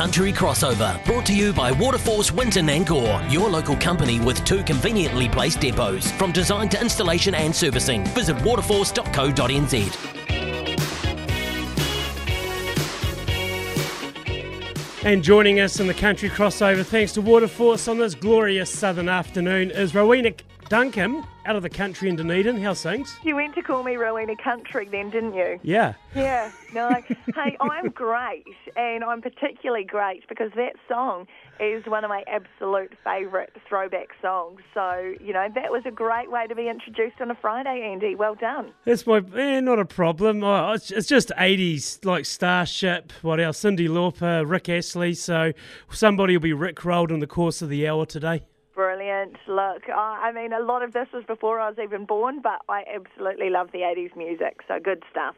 [0.00, 4.64] Country Crossover, brought to you by Waterforce Winton and Gore, your local company with two
[4.64, 6.10] conveniently placed depots.
[6.12, 10.19] From design to installation and servicing, visit waterforce.co.nz.
[15.02, 19.70] And joining us in the country crossover, thanks to Waterforce on this glorious southern afternoon,
[19.70, 20.32] is Rowena
[20.68, 22.60] Duncum out of the country in Dunedin.
[22.60, 23.16] How's things?
[23.24, 25.58] You went to call me Rowena Country then, didn't you?
[25.62, 25.94] Yeah.
[26.14, 26.90] Yeah, no.
[27.34, 28.44] hey, I'm great,
[28.76, 31.26] and I'm particularly great because that song
[31.60, 34.60] is one of my absolute favourite throwback songs.
[34.72, 38.14] So, you know, that was a great way to be introduced on a Friday, Andy.
[38.14, 38.72] Well done.
[38.84, 40.42] That's my, eh, not a problem.
[40.42, 43.60] Oh, it's, it's just 80s, like Starship, what else?
[43.60, 45.14] Cyndi Lauper, Rick Astley.
[45.14, 45.52] So
[45.90, 48.42] somebody will be Rick rolled in the course of the hour today.
[48.74, 49.36] Brilliant.
[49.46, 52.84] Look, I mean, a lot of this was before I was even born, but I
[52.94, 55.34] absolutely love the 80s music, so good stuff.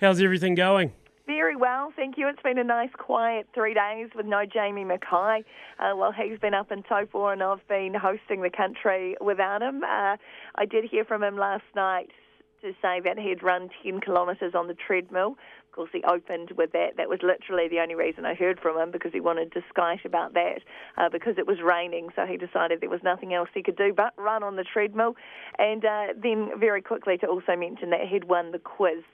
[0.00, 0.92] How's everything going?
[1.26, 2.28] Very well, thank you.
[2.28, 5.42] It's been a nice, quiet three days with no Jamie Mackay.
[5.78, 9.82] Uh, well, he's been up in Taupo and I've been hosting the country without him.
[9.82, 10.16] Uh,
[10.56, 12.10] I did hear from him last night
[12.60, 15.36] to say that he'd run 10 kilometres on the treadmill
[15.66, 16.98] Of course, he opened with that.
[16.98, 20.04] That was literally the only reason I heard from him because he wanted to skite
[20.04, 20.60] about that
[20.98, 22.10] uh, because it was raining.
[22.16, 25.14] So he decided there was nothing else he could do but run on the treadmill.
[25.58, 29.04] And uh, then very quickly to also mention that he'd won the quiz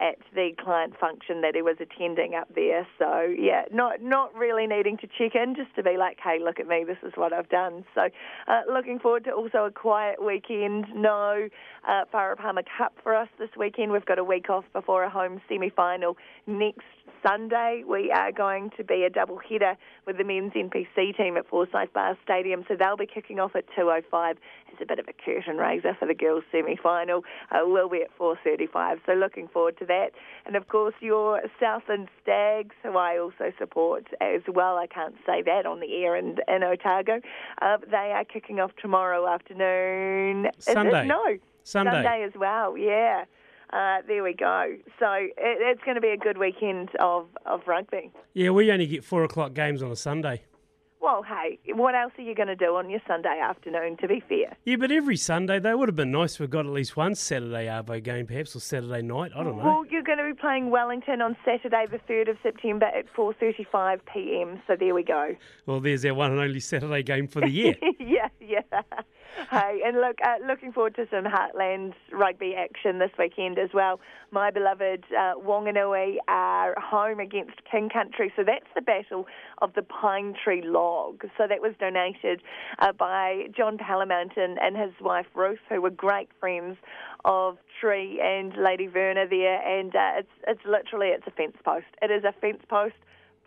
[0.00, 2.86] at the client function that he was attending up there.
[2.98, 6.60] So yeah, not not really needing to check in, just to be like, hey, look
[6.60, 7.84] at me, this is what I've done.
[7.94, 8.02] So
[8.46, 10.86] uh, looking forward to also a quiet weekend.
[10.94, 11.48] No
[11.86, 13.92] uh, Farah Palmer Cup for us this weekend.
[13.92, 16.84] We've got a week off before a home semi-final next
[17.22, 17.82] Sunday.
[17.86, 21.92] We are going to be a double header with the men's NPC team at Forsyth
[21.92, 24.36] Bar Stadium, so they'll be kicking off at 2:05
[24.72, 27.24] as a bit of a curtain raiser for the girls' semi-final.
[27.50, 30.10] Uh, we'll be at 4:35, so looking forward to that.
[30.46, 34.76] And of course, your Southland Stags, who I also support as well.
[34.76, 37.20] I can't say that on the air in, in Otago.
[37.60, 40.48] Uh, they are kicking off tomorrow afternoon.
[40.58, 41.06] Sunday.
[41.06, 41.90] No, Sunday.
[41.90, 42.76] Sunday as well.
[42.76, 43.24] Yeah.
[43.72, 44.74] Uh, there we go.
[44.98, 48.10] So it, it's going to be a good weekend of, of rugby.
[48.34, 50.42] Yeah, we only get four o'clock games on a Sunday.
[51.00, 54.20] Well, hey, what else are you going to do on your Sunday afternoon, to be
[54.28, 54.56] fair?
[54.64, 57.14] Yeah, but every Sunday, though, would have been nice if we got at least one
[57.14, 59.30] Saturday Arvo game, perhaps, or Saturday night.
[59.34, 59.64] I don't know.
[59.64, 64.60] Well, you're going to be playing Wellington on Saturday, the 3rd of September at 4.35pm,
[64.66, 65.36] so there we go.
[65.66, 67.76] Well, there's our one and only Saturday game for the year.
[68.00, 68.62] yeah, yeah.
[69.50, 74.00] Hey, and look, uh, looking forward to some Heartland rugby action this weekend as well.
[74.30, 79.26] My beloved uh, Wanganui are home against King Country, so that's the battle
[79.62, 81.22] of the Pine Tree Log.
[81.36, 82.42] So that was donated
[82.80, 86.76] uh, by John Palamountain and his wife Ruth, who were great friends
[87.24, 91.86] of Tree and Lady Verna there, and uh, it's it's literally it's a fence post.
[92.02, 92.94] It is a fence post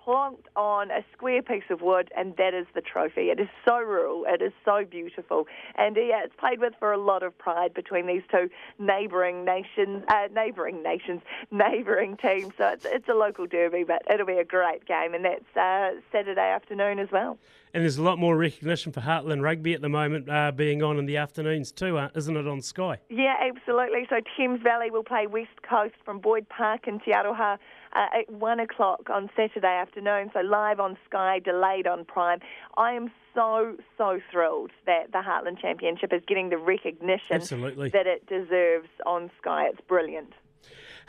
[0.06, 3.30] plonked on a square piece of wood, and that is the trophy.
[3.30, 6.98] It is so rural, it is so beautiful, and yeah, it's played with for a
[6.98, 12.54] lot of pride between these two neighbouring nations, uh, neighbouring nations, neighbouring teams.
[12.58, 16.00] So it's it's a local derby, but it'll be a great game, and that's uh,
[16.12, 17.38] Saturday afternoon as well.
[17.74, 21.00] And there's a lot more recognition for Heartland Rugby at the moment uh, being on
[21.00, 23.00] in the afternoons too, uh, isn't it, on Sky?
[23.10, 24.06] Yeah, absolutely.
[24.10, 27.58] So Thames Valley will play West Coast from Boyd Park in Te Aroha
[27.94, 30.30] uh, at 1 o'clock on Saturday afternoon.
[30.34, 32.40] So live on Sky, delayed on Prime.
[32.78, 37.90] I am so, so thrilled that the Heartland Championship is getting the recognition Absolutely.
[37.90, 39.68] that it deserves on Sky.
[39.72, 40.34] It's brilliant.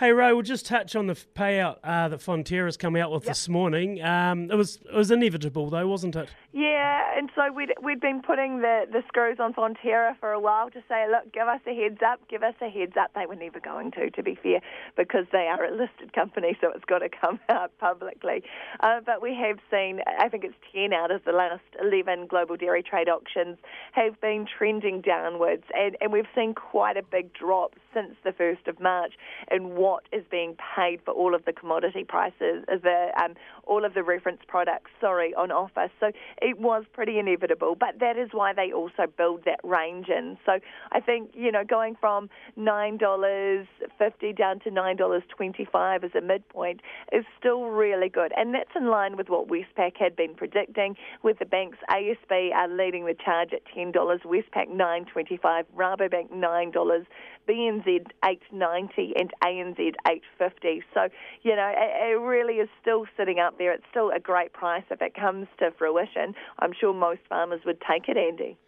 [0.02, 3.30] Hey Ray, we'll just touch on the payout uh, that Fonterra's come out with yep.
[3.30, 4.02] this morning.
[4.02, 6.28] Um, it was it was inevitable though, wasn't it?
[6.52, 10.70] Yeah, and so we'd we'd been putting the, the screws on Fonterra for a while
[10.70, 13.12] to say, look, give us a heads up, give us a heads up.
[13.14, 14.60] They were never going to, to be fair,
[14.96, 18.42] because they are a listed company, so it's got to come out publicly.
[18.80, 22.56] Uh, but we have seen, I think it's ten out of the last eleven global
[22.56, 23.56] dairy trade auctions
[23.92, 28.66] have been trending downwards, and, and we've seen quite a big drop since the first
[28.66, 29.14] of March
[29.50, 33.94] in what is being paid for all of the commodity prices, the um, all of
[33.94, 35.90] the reference products, sorry, on offer.
[36.00, 36.10] So
[36.40, 40.36] it was pretty inevitable, but that is why they also build that range in.
[40.44, 40.58] So
[40.90, 42.28] I think, you know, going from
[42.58, 46.80] $9.50 down to $9.25 as a midpoint
[47.12, 48.32] is still really good.
[48.36, 52.68] And that's in line with what Westpac had been predicting, with the banks ASB are
[52.68, 57.06] leading the charge at $10, Westpac $9.25, Rabobank $9,
[57.48, 60.82] BNZ 890 and ANZ 850.
[60.94, 61.08] So,
[61.42, 63.72] you know, it, it really is still sitting up there.
[63.72, 66.34] It's still a great price if it comes to fruition.
[66.58, 68.58] I'm sure most farmers would take it, Andy.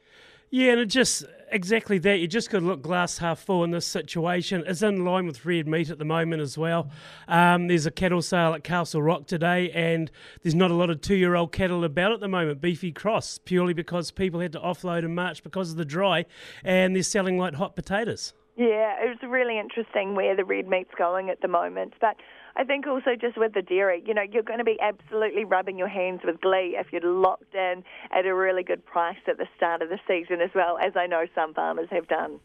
[0.50, 2.20] Yeah, and it just exactly that.
[2.20, 4.62] You just got to look glass half full in this situation.
[4.69, 6.90] It's in line with red meat at the moment as well.
[7.26, 10.12] Um, there's a cattle sale at Castle Rock today, and
[10.43, 12.60] there's not a lot of two-year-old cattle about at the moment.
[12.60, 16.25] Beefy cross purely because people had to offload in March because of the dry,
[16.62, 18.32] and they're selling like hot potatoes.
[18.56, 22.17] Yeah, it's really interesting where the red meat's going at the moment, but.
[22.56, 25.77] I think also just with the dairy, you know, you're going to be absolutely rubbing
[25.77, 27.83] your hands with glee if you're locked in
[28.17, 31.09] at a really good price at the start of the season as well, as I
[31.09, 32.39] know some farmers have done.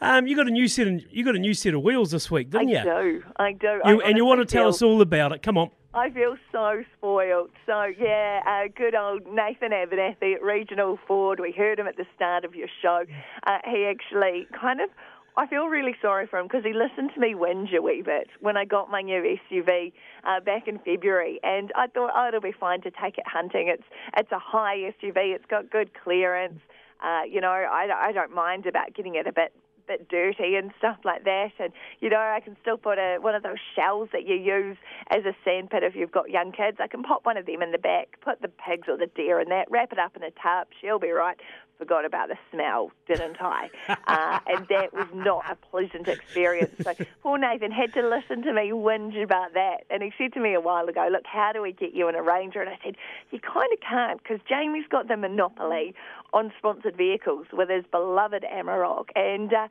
[0.00, 2.30] Um, you got a new set of you got a new set of wheels this
[2.30, 2.78] week, didn't I you?
[2.78, 3.66] I do, I do.
[3.84, 5.42] You, I and you want to tell feel- us all about it?
[5.42, 5.70] Come on.
[5.92, 7.50] I feel so spoiled.
[7.66, 11.40] So, yeah, uh, good old Nathan Abernathy at Regional Ford.
[11.40, 13.04] We heard him at the start of your show.
[13.46, 14.90] Uh, he actually kind of,
[15.38, 18.26] I feel really sorry for him because he listened to me whinge a wee bit
[18.40, 19.92] when I got my new SUV
[20.24, 21.38] uh, back in February.
[21.44, 23.68] And I thought, oh, it'll be fine to take it hunting.
[23.68, 23.84] It's,
[24.16, 26.58] it's a high SUV, it's got good clearance.
[27.00, 29.52] Uh, you know, I, I don't mind about getting it a bit
[29.88, 31.52] bit dirty and stuff like that.
[31.58, 34.76] And you know, I can still put a one of those shells that you use
[35.10, 36.78] as a sandpit if you've got young kids.
[36.80, 39.40] I can pop one of them in the back, put the pigs or the deer
[39.40, 40.68] in that, wrap it up in a tarp.
[40.80, 41.36] She'll be right.
[41.78, 43.70] Forgot about the smell, didn't I?
[44.08, 46.72] Uh, and that was not a pleasant experience.
[46.82, 49.84] So poor Nathan had to listen to me whinge about that.
[49.90, 52.14] And he said to me a while ago, "Look, how do we get you in
[52.14, 52.96] a Ranger?" And I said,
[53.30, 55.94] "You kind of can't because Jamie's got the monopoly
[56.32, 59.68] on sponsored vehicles with his beloved Amarok." And uh,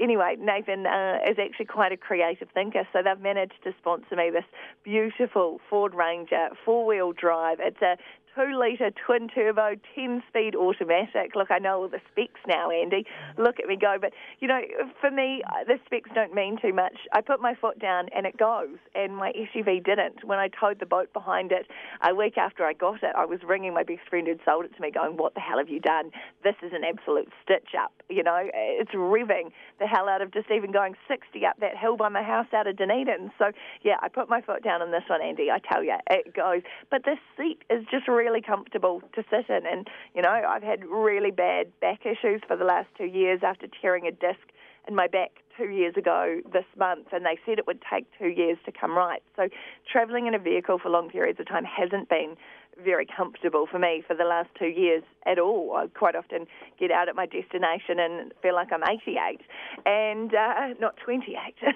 [0.00, 4.30] anyway, Nathan uh, is actually quite a creative thinker, so they've managed to sponsor me
[4.30, 4.44] this
[4.84, 7.58] beautiful Ford Ranger four-wheel drive.
[7.60, 7.96] It's a
[8.36, 11.34] two litre twin turbo, 10 speed automatic.
[11.34, 13.06] Look, I know all the specs now, Andy.
[13.38, 13.96] Look at me go.
[14.00, 14.60] But, you know,
[15.00, 16.96] for me, uh, the specs don't mean too much.
[17.12, 20.24] I put my foot down and it goes, and my SUV didn't.
[20.24, 21.66] When I towed the boat behind it
[22.06, 24.76] a week after I got it, I was ringing my best friend who'd sold it
[24.76, 26.10] to me, going, What the hell have you done?
[26.44, 27.95] This is an absolute stitch up.
[28.08, 29.50] You know, it's revving
[29.80, 32.66] the hell out of just even going 60 up that hill by my house out
[32.66, 33.32] of Dunedin.
[33.38, 35.50] So, yeah, I put my foot down on this one, Andy.
[35.50, 36.62] I tell you, it goes.
[36.90, 39.66] But this seat is just really comfortable to sit in.
[39.66, 43.66] And, you know, I've had really bad back issues for the last two years after
[43.82, 44.40] tearing a disc
[44.88, 48.28] in my back two years ago this month, and they said it would take two
[48.28, 49.22] years to come right.
[49.36, 49.48] So,
[49.90, 52.36] travelling in a vehicle for long periods of time hasn't been
[52.82, 55.74] very comfortable for me for the last two years at all.
[55.76, 56.46] I quite often
[56.78, 59.40] get out at my destination and feel like I'm 88
[59.86, 61.54] and uh, not 28.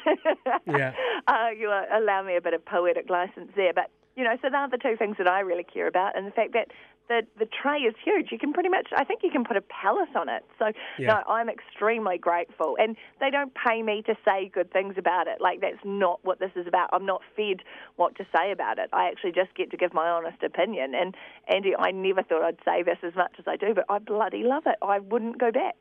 [0.66, 0.92] Yeah.
[1.26, 4.68] uh, you allow me a bit of poetic license there, but you know, so they're
[4.68, 6.68] the two things that I really care about, and the fact that
[7.08, 8.30] the the tray is huge.
[8.30, 10.44] You can pretty much, I think, you can put a palace on it.
[10.58, 11.06] So Yeah.
[11.08, 15.40] no, I'm extremely grateful, and they don't pay me to say good things about it.
[15.40, 16.90] Like that's not what this is about.
[16.92, 17.62] I'm not fed
[17.96, 18.90] what to say about it.
[18.92, 20.94] I actually just get to give my honest opinion.
[20.94, 21.16] And
[21.48, 24.44] Andy, I never thought I'd say this as much as I do, but I bloody
[24.44, 24.76] love it.
[24.82, 25.76] I wouldn't go back.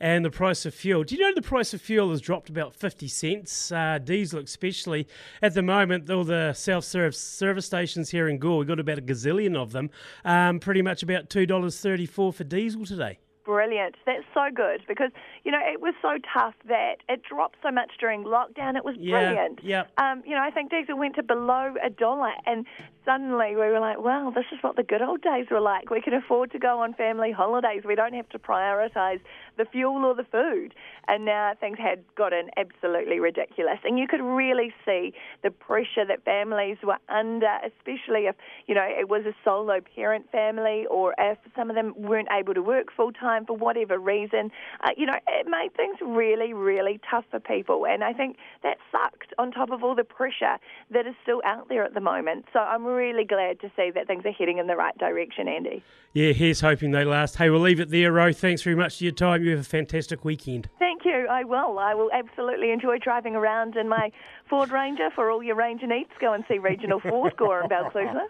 [0.00, 1.04] And the price of fuel.
[1.04, 3.72] Do you know the price of fuel has dropped about 50 cents?
[3.72, 5.06] Uh, diesel, especially
[5.42, 8.98] at the moment, all the self serve service stations here in Gore, we've got about
[8.98, 9.90] a gazillion of them,
[10.24, 13.18] um, pretty much about $2.34 for diesel today.
[13.44, 13.94] Brilliant.
[14.06, 15.12] That's so good because,
[15.44, 18.76] you know, it was so tough that it dropped so much during lockdown.
[18.76, 19.60] It was Yeah, brilliant.
[19.62, 19.92] yep.
[19.98, 22.66] Um, you know, I think diesel went to below a dollar and
[23.06, 25.88] suddenly we were like, wow, this is what the good old days were like.
[25.88, 27.82] We can afford to go on family holidays.
[27.86, 29.20] We don't have to prioritise
[29.56, 30.74] the fuel or the food.
[31.08, 33.78] And now things had gotten absolutely ridiculous.
[33.84, 35.14] And you could really see
[35.44, 38.34] the pressure that families were under, especially if,
[38.66, 42.54] you know, it was a solo parent family or if some of them weren't able
[42.54, 44.50] to work full time for whatever reason.
[44.82, 47.86] Uh, you know, it made things really, really tough for people.
[47.86, 50.58] And I think that sucked on top of all the pressure
[50.90, 52.46] that is still out there at the moment.
[52.52, 55.82] So I'm really glad to see that things are heading in the right direction, Andy.
[56.14, 57.36] Yeah, here's hoping they last.
[57.36, 58.32] Hey, we'll leave it there, Ro.
[58.32, 59.44] Thanks very much for your time.
[59.44, 60.68] You have a fantastic weekend.
[60.78, 61.26] Thank you.
[61.30, 61.78] I will.
[61.78, 64.10] I will absolutely enjoy driving around in my
[64.48, 66.08] Ford Ranger for all your Ranger needs.
[66.18, 68.26] Go and see Regional Ford Gore in Balclutha.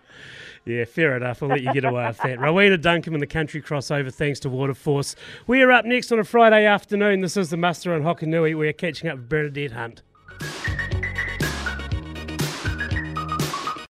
[0.64, 1.44] Yeah, fair enough.
[1.44, 2.40] I'll let you get away with that.
[2.40, 5.14] Rowena Duncum and the country crossover, thanks to Waterforce.
[5.46, 7.20] We are up next on a Friday afternoon.
[7.20, 8.58] This is the muster on Hokonui.
[8.58, 10.02] We are catching up with Bernadette Hunt.